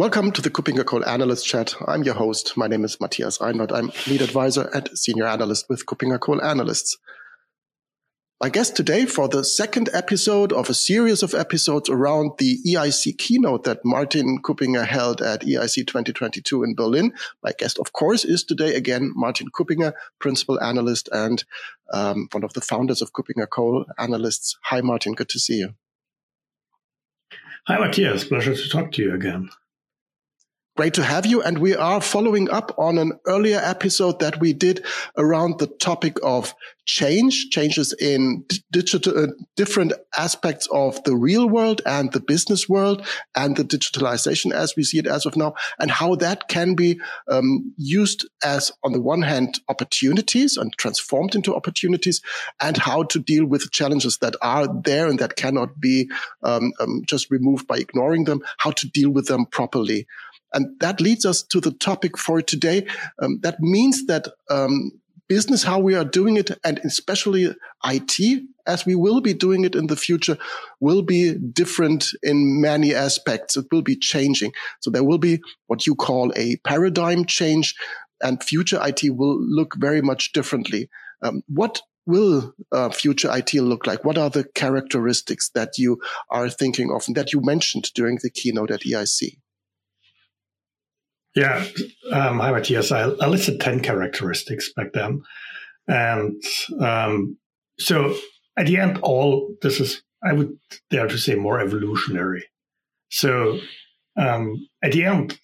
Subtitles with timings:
[0.00, 1.74] Welcome to the KuppingerCole Analyst Chat.
[1.86, 2.56] I'm your host.
[2.56, 3.70] My name is Matthias Reinwarth.
[3.70, 6.96] I'm lead advisor and senior analyst with KuppingerCole Analysts.
[8.40, 13.18] My guest today for the second episode of a series of episodes around the EIC
[13.18, 17.12] keynote that Martin Kuppinger held at EIC 2022 in Berlin.
[17.42, 21.44] My guest, of course, is today again Martin Kuppinger, principal analyst and
[21.92, 24.56] um, one of the founders of KuppingerCole Analysts.
[24.62, 25.12] Hi, Martin.
[25.12, 25.74] Good to see you.
[27.66, 28.24] Hi, Matthias.
[28.24, 29.50] Pleasure to talk to you again.
[30.80, 31.42] Great to have you.
[31.42, 34.82] And we are following up on an earlier episode that we did
[35.18, 36.54] around the topic of
[36.86, 39.26] change, changes in digital, uh,
[39.56, 44.82] different aspects of the real world and the business world and the digitalization as we
[44.82, 49.02] see it as of now and how that can be um, used as on the
[49.02, 52.22] one hand opportunities and transformed into opportunities
[52.58, 56.10] and how to deal with challenges that are there and that cannot be
[56.42, 60.06] um, um, just removed by ignoring them, how to deal with them properly.
[60.52, 62.86] And that leads us to the topic for today.
[63.20, 68.84] Um, that means that um, business, how we are doing it, and especially IT, as
[68.84, 70.36] we will be doing it in the future,
[70.80, 73.56] will be different in many aspects.
[73.56, 74.52] It will be changing.
[74.80, 77.76] So there will be what you call a paradigm change,
[78.20, 80.90] and future IT will look very much differently.
[81.22, 84.04] Um, what will uh, future IT look like?
[84.04, 88.30] What are the characteristics that you are thinking of and that you mentioned during the
[88.30, 89.38] keynote at EIC?
[91.34, 91.64] Yeah.
[92.10, 92.90] Um, hi, Matthias.
[92.90, 95.22] I, I, listed 10 characteristics back then.
[95.86, 96.42] And
[96.80, 97.38] um,
[97.78, 98.16] so
[98.56, 100.58] at the end, all this is, I would
[100.90, 102.44] dare to say, more evolutionary.
[103.10, 103.60] So
[104.16, 105.38] um, at the end,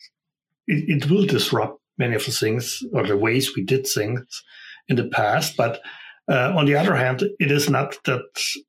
[0.67, 4.43] it, it, will disrupt many of the things or the ways we did things
[4.89, 5.57] in the past.
[5.57, 5.81] But
[6.29, 8.23] uh, on the other hand, it is not that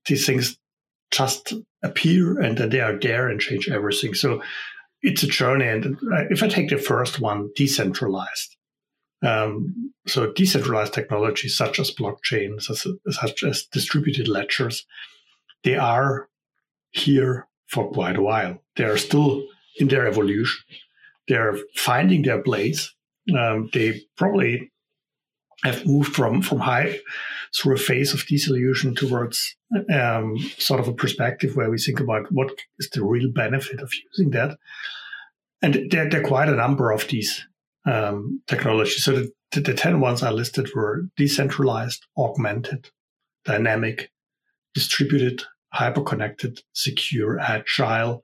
[0.08, 0.58] these things
[1.12, 4.14] just appear and that they are there and change everything.
[4.14, 4.42] So
[5.02, 5.68] it's a journey.
[5.68, 5.98] And
[6.30, 8.56] if I take the first one, decentralized.
[9.24, 14.86] Um, so decentralized technologies such as blockchain, such, such as distributed ledgers,
[15.64, 16.30] they are
[16.92, 18.62] here for quite a while.
[18.76, 19.44] They are still
[19.78, 20.64] in their evolution.
[21.28, 22.94] They're finding their place.
[23.38, 24.72] Um, they probably
[25.64, 27.00] have moved from from high
[27.56, 29.56] through a phase of disillusion towards
[29.94, 33.92] um, sort of a perspective where we think about what is the real benefit of
[34.12, 34.58] using that.
[35.62, 37.48] And there, there are quite a number of these
[37.86, 39.04] um, technologies.
[39.04, 42.90] So the, the, the 10 ones I listed were decentralized, augmented,
[43.46, 44.12] dynamic,
[44.74, 45.44] distributed,
[45.74, 48.24] hyper-connected, secure, agile,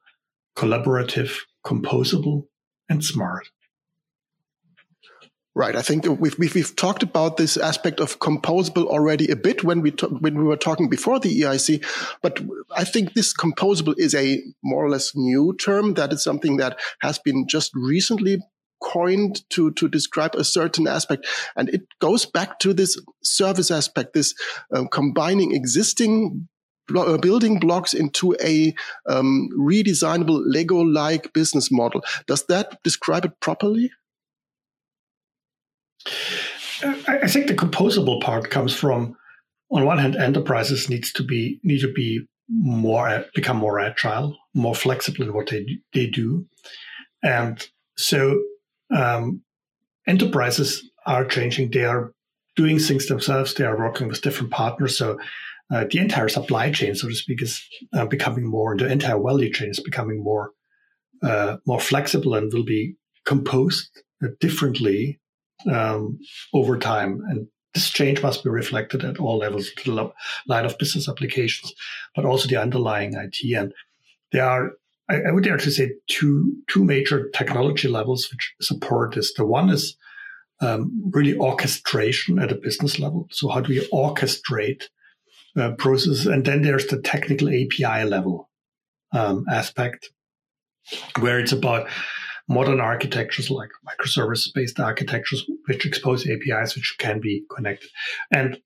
[0.56, 2.46] collaborative, composable,
[2.90, 3.50] and smart.
[5.56, 5.75] Right.
[5.75, 9.81] I think we've, we've, we've, talked about this aspect of composable already a bit when
[9.81, 11.86] we, when we were talking before the EIC,
[12.24, 12.41] but
[12.75, 15.94] I think this composable is a more or less new term.
[15.94, 18.40] That is something that has been just recently
[18.81, 21.28] coined to, to describe a certain aspect.
[21.56, 24.34] And it goes back to this service aspect, this
[24.74, 26.47] um, combining existing
[26.96, 28.74] uh, building blocks into a
[29.08, 32.02] um, redesignable Lego-like business model.
[32.28, 33.91] Does that describe it properly?
[37.08, 39.16] I think the composable part comes from,
[39.72, 44.75] on one hand, enterprises needs to be need to be more become more agile, more
[44.75, 46.46] flexible in what they they do,
[47.24, 47.66] and
[47.96, 48.41] so
[48.94, 49.41] um,
[50.08, 51.72] enterprises are changing.
[51.72, 52.14] They are
[52.56, 53.53] doing things themselves.
[53.53, 54.97] They are working with different partners.
[54.97, 55.18] So
[55.72, 58.75] uh, the entire supply chain, so to speak, is uh, becoming more.
[58.78, 60.52] The entire value chain is becoming more
[61.22, 63.90] uh, more flexible and will be composed
[64.40, 65.20] differently
[65.72, 66.19] um,
[66.53, 67.22] over time.
[67.30, 70.12] And this change must be reflected at all levels the
[70.47, 71.74] line of business applications,
[72.16, 73.38] but also the underlying IT.
[73.56, 73.74] And
[74.31, 74.72] there are,
[75.09, 79.34] I, I would to say, two two major technology levels which support this.
[79.34, 79.97] The one is
[80.61, 83.28] um, really orchestration at a business level.
[83.32, 84.84] So how do we orchestrate
[85.58, 86.26] uh, processes?
[86.28, 88.50] And then there's the technical API level
[89.11, 90.11] um, aspect,
[91.20, 91.88] where it's about
[92.47, 97.90] modern architectures like microservice based architectures, which expose APIs which can be connected.
[98.31, 98.59] And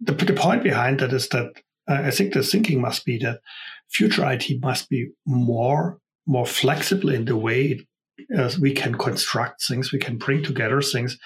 [0.00, 1.52] the, the point behind that is that
[1.88, 3.40] uh, I think the thinking must be that
[3.88, 7.84] future IT must be more more flexible in the way
[8.28, 11.18] it, we can construct things, we can bring together things,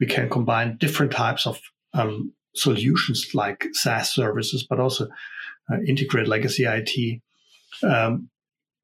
[0.00, 1.60] we can combine different types of
[1.94, 5.06] um, solutions like SaaS services, but also
[5.70, 7.20] uh, integrate legacy IT
[7.84, 8.28] um,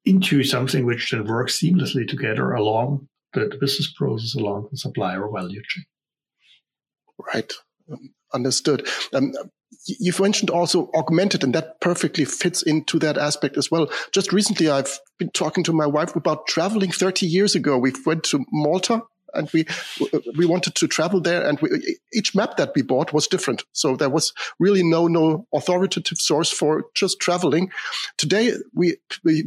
[0.05, 5.27] into something which then works seamlessly together along the, the business process, along the supplier
[5.33, 5.85] value chain.
[7.33, 7.51] Right.
[8.33, 8.87] Understood.
[9.13, 9.33] Um,
[9.87, 13.89] you've mentioned also augmented, and that perfectly fits into that aspect as well.
[14.11, 17.77] Just recently, I've been talking to my wife about traveling 30 years ago.
[17.77, 19.65] We went to Malta and we
[20.35, 23.63] we wanted to travel there and we, each map that we bought was different.
[23.73, 27.71] So there was really no no authoritative source for just traveling.
[28.17, 29.43] Today we we,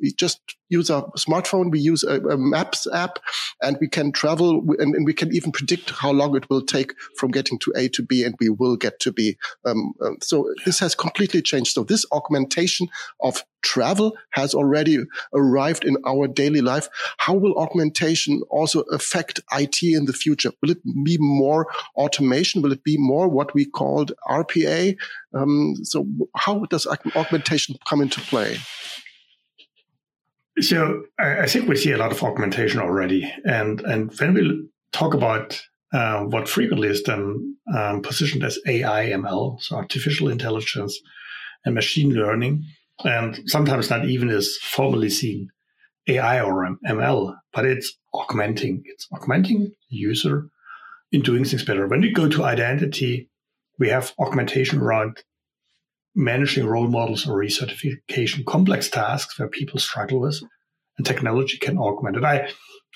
[0.00, 3.18] we just use our smartphone we use a, a maps app
[3.62, 6.92] and we can travel and, and, we can even predict how long it will take
[7.16, 9.36] from getting to a to b and we will get to b.
[9.64, 11.72] Um, um, so this has completely changed.
[11.72, 12.88] So this augmentation
[13.22, 14.98] of travel has already
[15.34, 16.88] arrived in our daily life.
[17.18, 20.52] How will augmentation also affect IT in the future?
[20.62, 21.66] Will it be more
[21.96, 22.62] automation?
[22.62, 24.96] Will it be more what we called RPA?
[25.34, 28.56] Um, so how does augmentation come into play?
[30.60, 35.14] So I think we see a lot of augmentation already, and and when we talk
[35.14, 35.62] about
[35.92, 40.98] uh, what frequently is then um, positioned as AI ML, so artificial intelligence
[41.64, 42.64] and machine learning,
[43.04, 45.48] and sometimes not even is formally seen
[46.08, 48.82] AI or ML, but it's augmenting.
[48.86, 50.48] It's augmenting the user
[51.12, 51.86] in doing things better.
[51.86, 53.30] When we go to identity,
[53.78, 55.22] we have augmentation around
[56.14, 60.42] managing role models or recertification, complex tasks where people struggle with,
[60.96, 62.24] and technology can augment it.
[62.24, 62.48] I,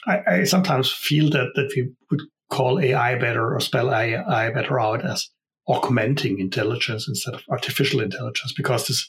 [0.06, 4.81] I, I sometimes feel that that we would call AI better or spell AI better
[4.81, 5.28] out as
[5.69, 9.08] augmenting intelligence instead of artificial intelligence because this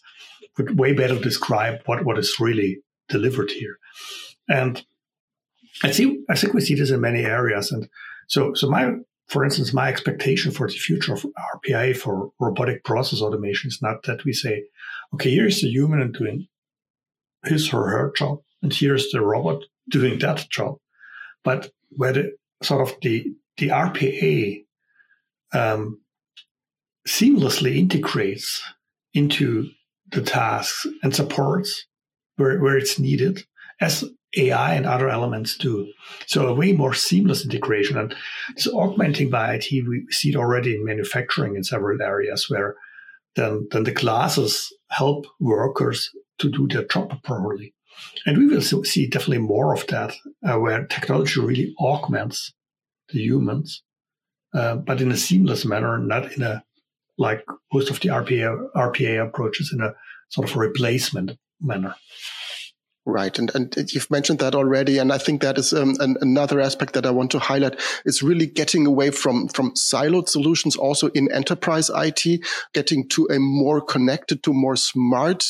[0.57, 3.77] would way better describe what, what is really delivered here.
[4.47, 4.83] And
[5.83, 7.71] I see, I think we see this in many areas.
[7.71, 7.87] And
[8.27, 8.93] so, so my,
[9.27, 14.03] for instance, my expectation for the future of RPA for robotic process automation is not
[14.03, 14.63] that we say,
[15.13, 16.47] okay, here's the human doing
[17.45, 20.77] his or her job, and here's the robot doing that job,
[21.43, 24.65] but where the sort of the the RPA
[25.53, 26.01] um,
[27.07, 28.63] seamlessly integrates
[29.13, 29.69] into
[30.13, 31.85] the tasks and supports
[32.37, 33.43] where, where it's needed
[33.81, 34.03] as
[34.35, 35.91] AI and other elements do.
[36.25, 38.15] So a way more seamless integration and
[38.57, 42.75] so augmenting by IT, we see it already in manufacturing in several areas where
[43.35, 47.73] then, then the classes help workers to do their job properly.
[48.25, 50.13] And we will see definitely more of that
[50.47, 52.53] uh, where technology really augments
[53.09, 53.83] the humans,
[54.53, 56.63] uh, but in a seamless manner, not in a
[57.17, 59.93] like most of the RPA, RPA approaches in a
[60.29, 61.95] sort of replacement manner.
[63.05, 66.61] Right, and and you've mentioned that already, and I think that is um, an, another
[66.61, 71.09] aspect that I want to highlight is really getting away from from siloed solutions, also
[71.09, 75.43] in enterprise IT, getting to a more connected, to more smart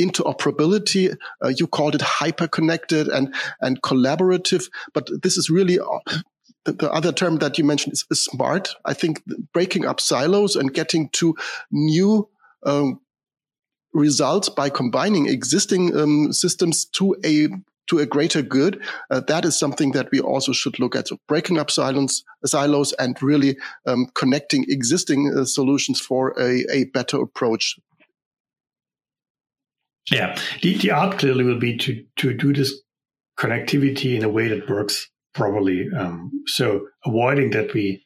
[0.00, 1.16] interoperability.
[1.44, 5.80] Uh, you called it hyper connected and and collaborative, but this is really
[6.64, 8.74] the, the, other term that you mentioned is, is, smart.
[8.84, 9.22] I think
[9.52, 11.34] breaking up silos and getting to
[11.70, 12.28] new
[12.64, 13.00] um,
[13.92, 17.48] results by combining existing um, systems to a
[17.88, 18.80] to a greater good.
[19.10, 21.08] Uh, that is something that we also should look at.
[21.08, 23.56] So breaking up silos, silos and really
[23.86, 27.78] um, connecting existing uh, solutions for a, a better approach.
[30.10, 32.80] Yeah, the, the art clearly will be to to do this
[33.38, 35.88] connectivity in a way that works probably.
[35.96, 38.04] Um, so avoiding that we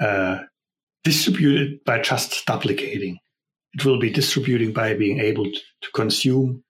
[0.00, 0.40] uh,
[1.04, 3.18] distribute it by just duplicating.
[3.74, 6.64] It will be distributing by being able to consume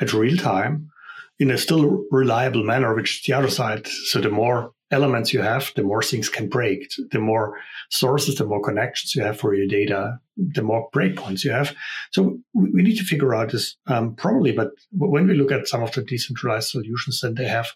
[0.00, 0.90] at real time
[1.38, 3.86] in a still reliable manner, which is the other side.
[3.86, 6.90] So the more elements you have, the more things can break.
[7.10, 7.58] The more
[7.90, 11.74] sources, the more connections you have for your data, the more breakpoints you have.
[12.10, 14.52] So we need to figure out this um, probably.
[14.52, 17.68] But when we look at some of the decentralized solutions, then they have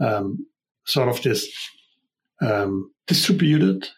[0.00, 0.46] um,
[0.84, 1.48] sort of this
[2.40, 3.88] um, distributed,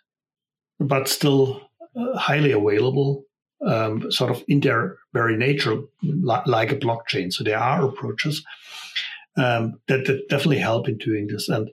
[0.78, 3.24] but still uh, highly available,
[3.66, 7.32] um, sort of in their very nature, li- like a blockchain.
[7.32, 8.44] So there are approaches
[9.36, 11.48] um, that, that, definitely help in doing this.
[11.48, 11.70] And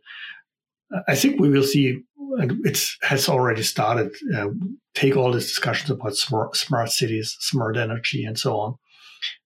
[1.07, 2.03] I think we will see,
[2.39, 4.49] it has already started, uh,
[4.93, 8.75] take all these discussions about smart, smart cities, smart energy, and so on.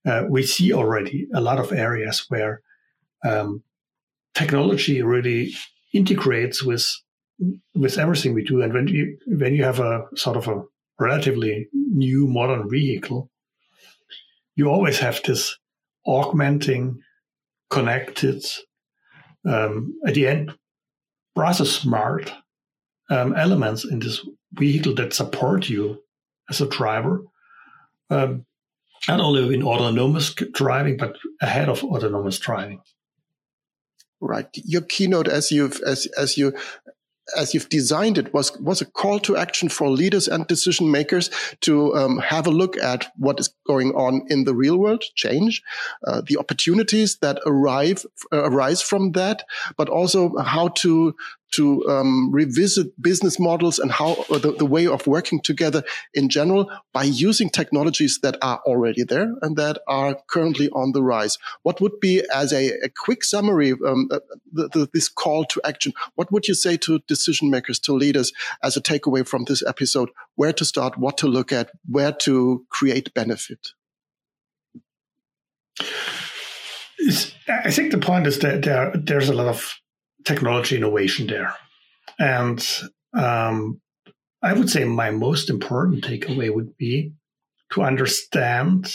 [0.05, 2.61] Uh, we see already a lot of areas where
[3.25, 3.63] um,
[4.33, 5.53] technology really
[5.93, 6.85] integrates with
[7.75, 8.61] with everything we do.
[8.61, 10.63] And when you when you have a sort of a
[10.99, 13.29] relatively new modern vehicle,
[14.55, 15.57] you always have this
[16.05, 16.99] augmenting,
[17.69, 18.43] connected,
[19.45, 20.53] um, at the end,
[21.35, 22.31] rather smart
[23.09, 26.01] um, elements in this vehicle that support you
[26.49, 27.23] as a driver.
[28.09, 28.45] Um,
[29.07, 32.79] not only in autonomous driving, but ahead of autonomous driving
[34.23, 34.47] right.
[34.53, 36.53] Your keynote as you've as as you
[37.37, 41.29] as you've designed it was was a call to action for leaders and decision makers
[41.61, 45.63] to um, have a look at what is going on in the real world change
[46.05, 49.45] uh, the opportunities that arrive uh, arise from that
[49.77, 51.15] but also how to
[51.53, 55.83] to um, revisit business models and how uh, the, the, way of working together
[56.13, 61.03] in general by using technologies that are already there and that are currently on the
[61.03, 61.37] rise.
[61.61, 64.19] What would be, as a, a quick summary, um, uh,
[64.51, 65.93] the, the, this call to action?
[66.15, 68.31] What would you say to decision makers, to leaders,
[68.63, 70.09] as a takeaway from this episode?
[70.35, 73.69] Where to start, what to look at, where to create benefit?
[77.47, 79.75] I think the point is that there, there's a lot of
[80.25, 81.53] technology innovation there.
[82.19, 82.65] And
[83.13, 83.81] um,
[84.41, 87.13] I would say my most important takeaway would be
[87.71, 88.93] to understand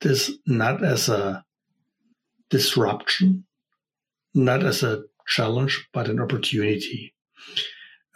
[0.00, 1.44] this not as a
[2.50, 3.44] disruption,
[4.34, 7.14] not as a challenge, but an opportunity.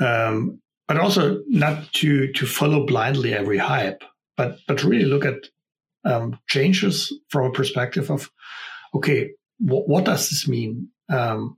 [0.01, 4.03] Um, but also not to to follow blindly every hype,
[4.37, 5.49] but but really look at
[6.05, 8.31] um, changes from a perspective of,
[8.95, 10.89] okay, what, what does this mean?
[11.09, 11.57] Um,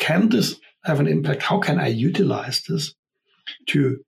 [0.00, 1.42] can this have an impact?
[1.42, 2.94] How can I utilize this
[3.68, 4.02] to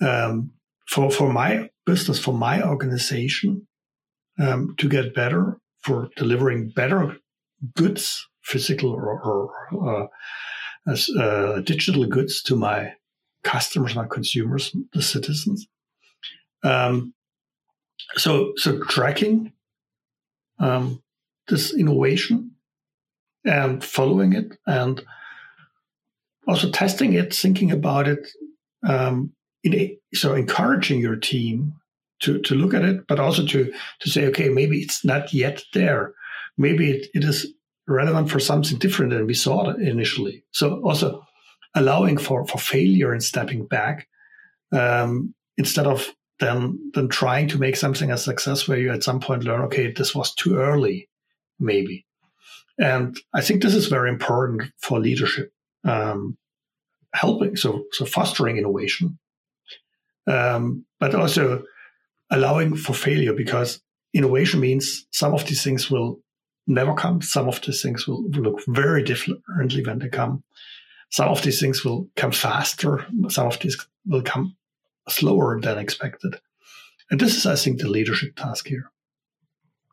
[0.00, 0.52] um,
[0.88, 3.66] for for my business, for my organization,
[4.38, 7.16] um, to get better, for delivering better
[7.76, 10.10] goods, physical or, or
[10.86, 12.92] uh, uh, digital goods to my
[13.42, 15.66] customers, my consumers, the citizens.
[16.62, 17.14] Um,
[18.16, 19.52] so so tracking
[20.58, 21.02] um,
[21.48, 22.52] this innovation
[23.44, 25.04] and following it and
[26.46, 28.28] also testing it, thinking about it,
[28.86, 29.32] um,
[29.66, 31.74] a, so encouraging your team
[32.20, 35.62] to, to look at it, but also to, to say, okay, maybe it's not yet
[35.72, 36.14] there.
[36.56, 37.52] Maybe it, it is
[37.88, 40.44] relevant for something different than we saw initially.
[40.52, 41.24] So also
[41.74, 44.08] allowing for, for failure and stepping back
[44.72, 46.08] um, instead of
[46.38, 49.92] then, then trying to make something a success where you at some point learn, okay,
[49.92, 51.08] this was too early,
[51.60, 52.04] maybe.
[52.78, 55.52] And I think this is very important for leadership
[55.84, 56.36] um,
[57.14, 59.18] helping, so so fostering innovation,
[60.26, 61.62] um, but also
[62.30, 63.80] allowing for failure because
[64.14, 66.20] innovation means some of these things will
[66.66, 67.20] never come.
[67.22, 70.42] Some of these things will, look very differently when they come.
[71.10, 73.06] Some of these things will come faster.
[73.28, 74.56] Some of these will come
[75.08, 76.40] slower than expected.
[77.10, 78.90] And this is, I think, the leadership task here.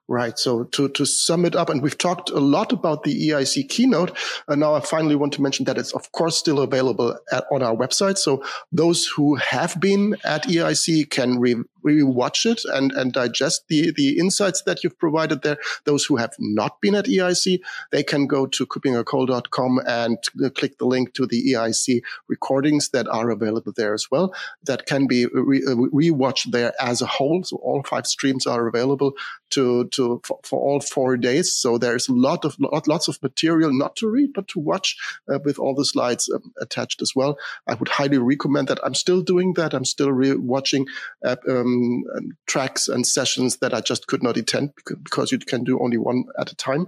[0.09, 0.39] Right.
[0.39, 4.17] So to, to sum it up, and we've talked a lot about the EIC keynote.
[4.47, 7.61] And now I finally want to mention that it's of course still available at, on
[7.61, 8.17] our website.
[8.17, 13.91] So those who have been at EIC can re, rewatch it and, and digest the,
[13.95, 15.57] the insights that you've provided there.
[15.85, 17.59] Those who have not been at EIC,
[17.91, 20.17] they can go to kuppingercole.com and
[20.55, 24.33] click the link to the EIC recordings that are available there as well.
[24.63, 27.43] That can be re- rewatched there as a whole.
[27.43, 29.13] So all five streams are available
[29.51, 31.53] to, to, for, for all four days.
[31.53, 34.95] So there's a lot of, lot, lots of material not to read, but to watch
[35.31, 37.37] uh, with all the slides um, attached as well.
[37.67, 38.79] I would highly recommend that.
[38.83, 39.73] I'm still doing that.
[39.73, 40.87] I'm still re- watching
[41.25, 42.03] uh, um,
[42.47, 46.25] tracks and sessions that I just could not attend because you can do only one
[46.39, 46.87] at a time.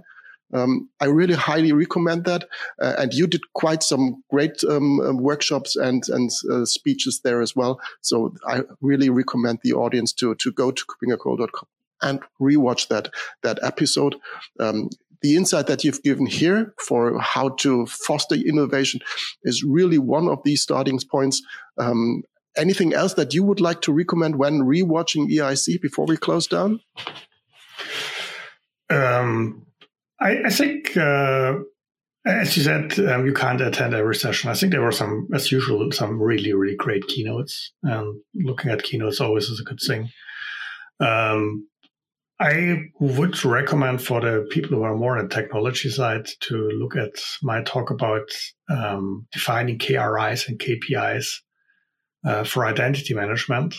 [0.54, 2.44] Um, I really highly recommend that.
[2.80, 7.40] Uh, and you did quite some great um, um workshops and and uh, speeches there
[7.40, 7.80] as well.
[8.00, 11.68] So I really recommend the audience to to go to kuppingercole.com
[12.02, 13.08] and rewatch that
[13.42, 14.16] that episode.
[14.60, 14.90] Um,
[15.22, 19.00] the insight that you've given here for how to foster innovation
[19.44, 21.40] is really one of these starting points.
[21.78, 22.24] Um,
[22.56, 26.80] anything else that you would like to recommend when rewatching EIC before we close down?
[28.90, 29.66] Um,
[30.20, 31.54] I, I, think, uh,
[32.26, 34.50] as you said, um, you can't attend every session.
[34.50, 37.72] I think there were some, as usual, some really, really great keynotes.
[37.82, 40.10] And looking at keynotes always is a good thing.
[41.00, 41.66] Um,
[42.42, 46.96] I would recommend for the people who are more on the technology side to look
[46.96, 48.28] at my talk about
[48.68, 51.36] um, defining KRIs and KPIs
[52.26, 53.76] uh, for identity management.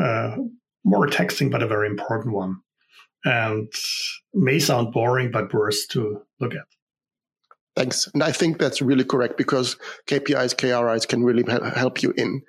[0.00, 0.36] Uh,
[0.82, 2.56] more texting, but a very important one.
[3.26, 3.70] And
[4.32, 6.75] may sound boring, but worth to look at.
[7.76, 8.08] Thanks.
[8.14, 12.40] And I think that's really correct because KPIs, KRIs can really help you in,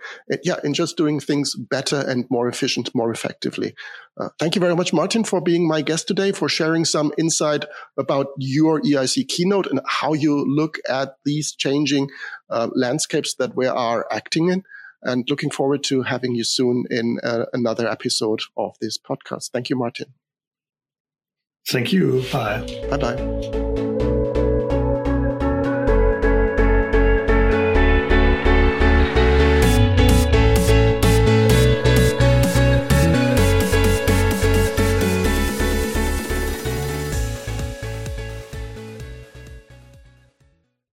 [0.44, 3.76] yeah, in just doing things better and more efficient, more effectively.
[4.18, 7.66] Uh, thank you very much, Martin, for being my guest today, for sharing some insight
[7.98, 12.10] about your EIC keynote and how you look at these changing
[12.50, 14.64] uh, landscapes that we are acting in
[15.04, 19.52] and looking forward to having you soon in uh, another episode of this podcast.
[19.52, 20.14] Thank you, Martin.
[21.68, 22.24] Thank you.
[22.32, 22.66] Bye.
[22.90, 23.67] Bye bye.